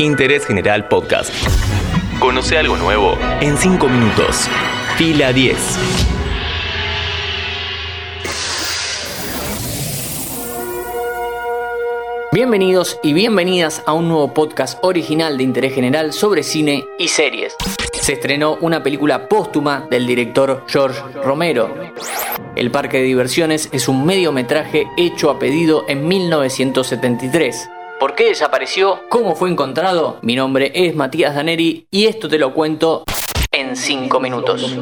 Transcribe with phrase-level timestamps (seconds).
[0.00, 1.30] Interés General Podcast.
[2.20, 4.48] Conoce algo nuevo en 5 minutos.
[4.96, 5.58] Fila 10.
[12.32, 17.54] Bienvenidos y bienvenidas a un nuevo podcast original de interés general sobre cine y series.
[17.92, 21.74] Se estrenó una película póstuma del director George Romero.
[22.56, 27.68] El Parque de Diversiones es un mediometraje hecho a pedido en 1973.
[28.00, 29.00] ¿Por qué desapareció?
[29.10, 30.20] ¿Cómo fue encontrado?
[30.22, 33.04] Mi nombre es Matías Daneri y esto te lo cuento
[33.52, 34.74] en 5 minutos.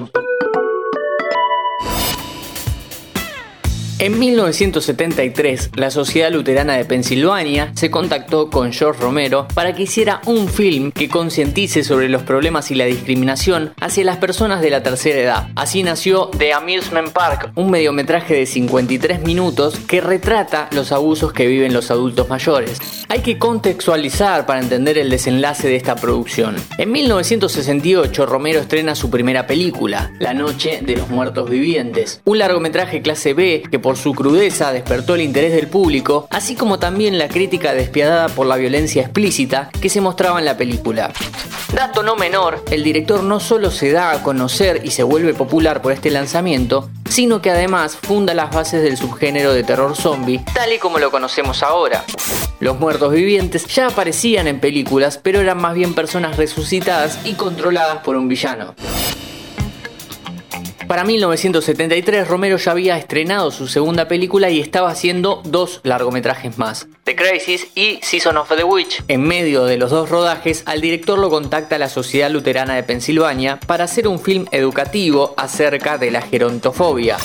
[4.00, 10.20] En 1973, la Sociedad Luterana de Pensilvania se contactó con George Romero para que hiciera
[10.24, 14.84] un film que concientice sobre los problemas y la discriminación hacia las personas de la
[14.84, 15.48] tercera edad.
[15.56, 21.48] Así nació The Amusement Park, un mediometraje de 53 minutos que retrata los abusos que
[21.48, 22.78] viven los adultos mayores.
[23.08, 26.54] Hay que contextualizar para entender el desenlace de esta producción.
[26.78, 33.02] En 1968, Romero estrena su primera película, La Noche de los Muertos Vivientes, un largometraje
[33.02, 37.26] clase B que por su crudeza despertó el interés del público, así como también la
[37.26, 41.10] crítica despiadada por la violencia explícita que se mostraba en la película.
[41.72, 45.80] Dato no menor, el director no solo se da a conocer y se vuelve popular
[45.80, 50.70] por este lanzamiento, sino que además funda las bases del subgénero de terror zombie, tal
[50.70, 52.04] y como lo conocemos ahora.
[52.60, 58.02] Los muertos vivientes ya aparecían en películas, pero eran más bien personas resucitadas y controladas
[58.02, 58.74] por un villano.
[60.88, 66.88] Para 1973 Romero ya había estrenado su segunda película y estaba haciendo dos largometrajes más,
[67.04, 69.04] The Crisis y Season of the Witch.
[69.06, 73.60] En medio de los dos rodajes, al director lo contacta la Sociedad Luterana de Pensilvania
[73.60, 77.18] para hacer un film educativo acerca de la gerontofobia.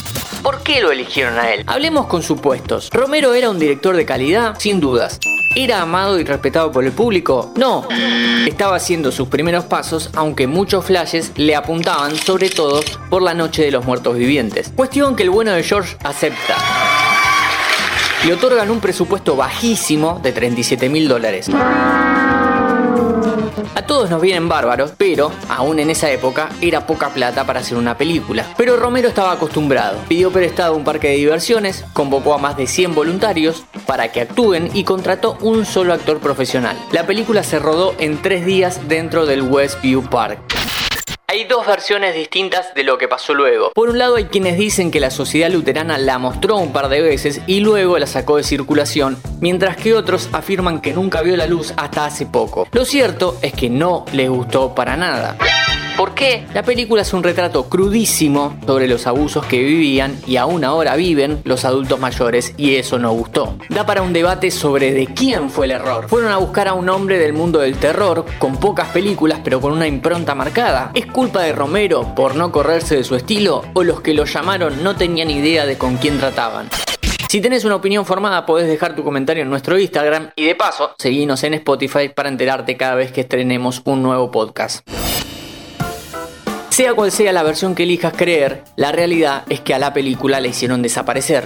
[0.43, 1.63] ¿Por qué lo eligieron a él?
[1.65, 2.89] Hablemos con supuestos.
[2.91, 5.21] Romero era un director de calidad, sin dudas.
[5.55, 7.53] ¿Era amado y respetado por el público?
[7.55, 7.87] No.
[8.47, 13.63] Estaba haciendo sus primeros pasos, aunque muchos flashes le apuntaban sobre todo por la noche
[13.63, 14.71] de los muertos vivientes.
[14.75, 16.57] Cuestión que el bueno de George acepta.
[18.25, 21.49] Le otorgan un presupuesto bajísimo de 37 mil dólares.
[23.93, 27.95] Todos nos vienen bárbaros, pero, aún en esa época, era poca plata para hacer una
[27.95, 28.43] película.
[28.57, 29.99] Pero Romero estaba acostumbrado.
[30.07, 34.71] Pidió prestado un parque de diversiones, convocó a más de 100 voluntarios para que actúen
[34.73, 36.75] y contrató un solo actor profesional.
[36.91, 40.52] La película se rodó en tres días dentro del Westview Park.
[41.33, 43.71] Hay dos versiones distintas de lo que pasó luego.
[43.73, 47.01] Por un lado hay quienes dicen que la sociedad luterana la mostró un par de
[47.01, 51.47] veces y luego la sacó de circulación, mientras que otros afirman que nunca vio la
[51.47, 52.67] luz hasta hace poco.
[52.71, 55.35] Lo cierto es que no les gustó para nada.
[55.97, 56.47] ¿Por qué?
[56.55, 61.41] La película es un retrato crudísimo sobre los abusos que vivían y aún ahora viven
[61.43, 63.57] los adultos mayores y eso no gustó.
[63.69, 66.07] Da para un debate sobre de quién fue el error.
[66.09, 69.71] Fueron a buscar a un hombre del mundo del terror con pocas películas pero con
[69.71, 70.91] una impronta marcada.
[70.95, 74.83] ¿Es culpa de Romero por no correrse de su estilo o los que lo llamaron
[74.83, 76.69] no tenían idea de con quién trataban?
[77.29, 80.95] Si tenés una opinión formada, podés dejar tu comentario en nuestro Instagram y de paso,
[80.97, 84.87] seguinos en Spotify para enterarte cada vez que estrenemos un nuevo podcast.
[86.73, 90.39] Sea cual sea la versión que elijas creer, la realidad es que a la película
[90.39, 91.45] la hicieron desaparecer.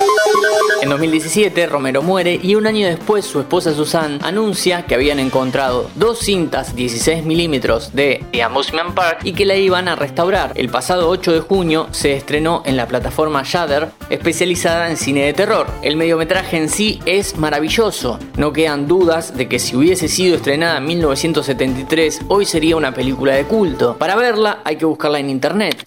[0.81, 5.89] En 2017 Romero muere y un año después su esposa Susan anuncia que habían encontrado
[5.95, 10.53] dos cintas 16 milímetros de The Amusement Park y que la iban a restaurar.
[10.55, 15.33] El pasado 8 de junio se estrenó en la plataforma Shudder especializada en cine de
[15.33, 15.67] terror.
[15.81, 20.77] El mediometraje en sí es maravilloso, no quedan dudas de que si hubiese sido estrenada
[20.77, 23.97] en 1973 hoy sería una película de culto.
[23.97, 25.83] Para verla hay que buscarla en internet.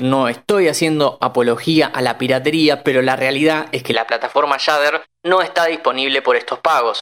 [0.00, 5.02] No estoy haciendo apología a la piratería, pero la realidad es que la plataforma Shudder
[5.24, 7.00] no está disponible por estos pagos.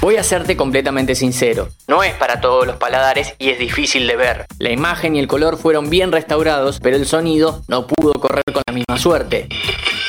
[0.00, 4.16] Voy a serte completamente sincero, no es para todos los paladares y es difícil de
[4.16, 4.46] ver.
[4.58, 8.62] La imagen y el color fueron bien restaurados, pero el sonido no pudo correr con
[8.66, 9.48] la misma suerte.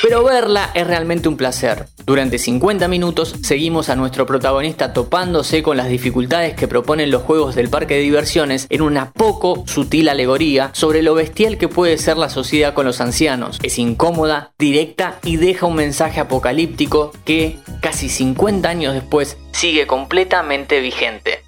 [0.04, 1.88] Pero verla es realmente un placer.
[2.06, 7.56] Durante 50 minutos seguimos a nuestro protagonista topándose con las dificultades que proponen los juegos
[7.56, 12.18] del parque de diversiones en una poco sutil alegoría sobre lo bestial que puede ser
[12.18, 13.60] la sociedad con los ancianos.
[13.64, 20.80] Es incómoda, directa y deja un mensaje apocalíptico que, casi 50 años después, sigue completamente
[20.80, 21.42] vigente.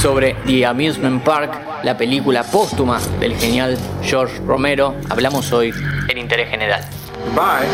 [0.00, 1.52] Sobre The Amusement Park,
[1.84, 5.72] la película póstuma del genial George Romero, hablamos hoy
[6.08, 6.84] en Interés General.
[7.36, 7.68] Bye.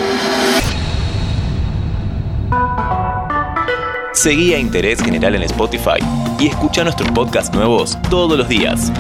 [4.12, 6.05] Seguí a Interés General en Spotify
[6.38, 8.93] y escucha nuestros podcasts nuevos todos los días.